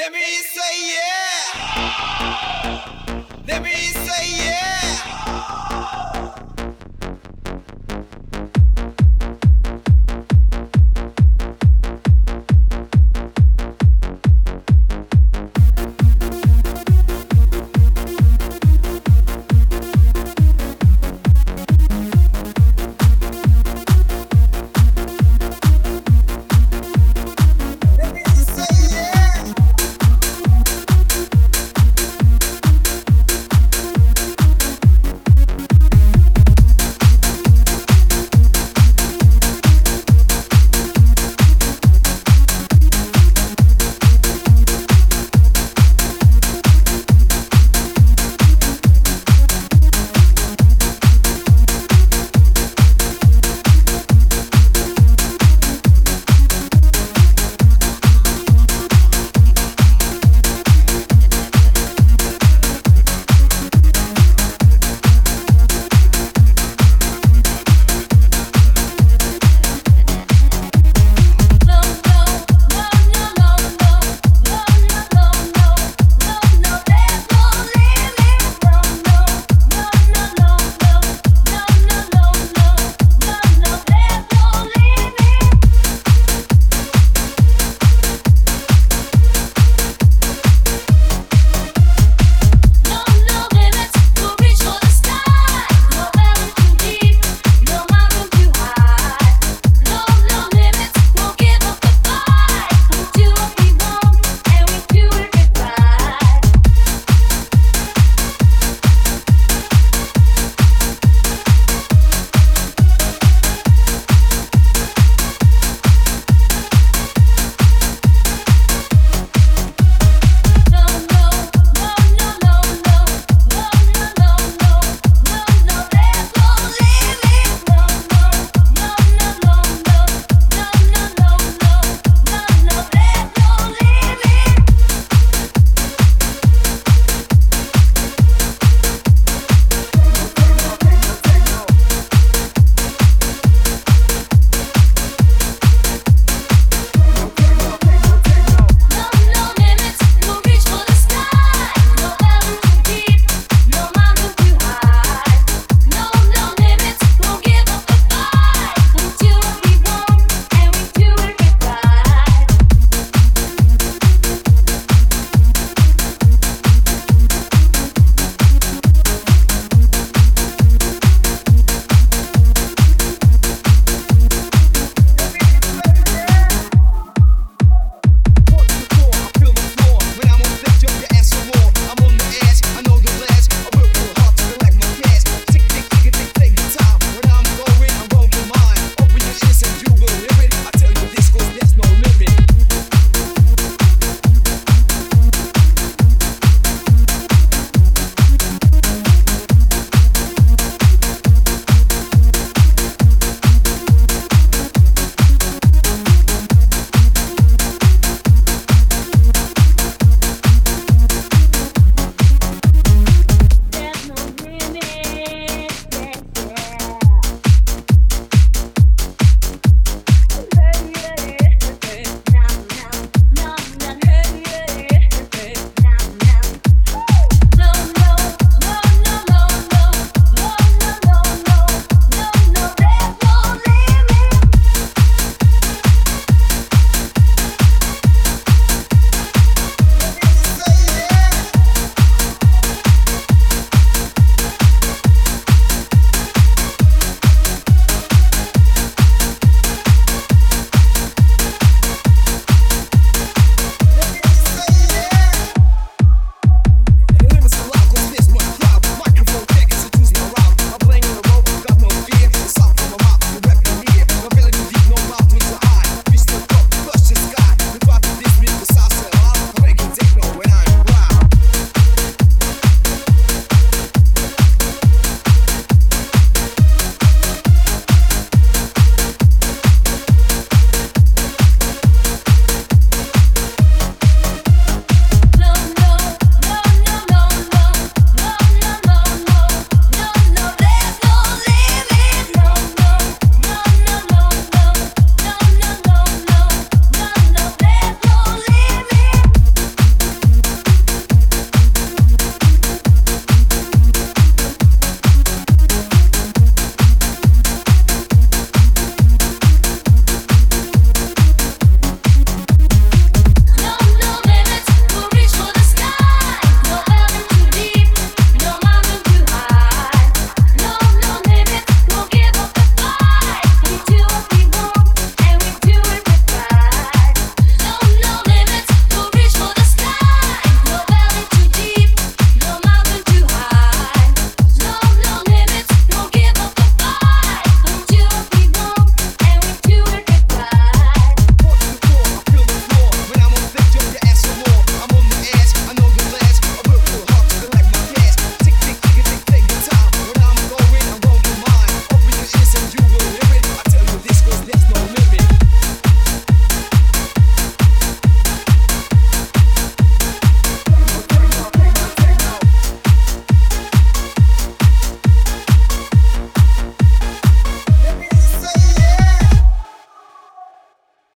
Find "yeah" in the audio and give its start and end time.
0.94-2.89